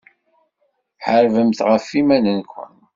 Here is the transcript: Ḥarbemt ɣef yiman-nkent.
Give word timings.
Ḥarbemt 1.05 1.59
ɣef 1.69 1.85
yiman-nkent. 1.93 2.53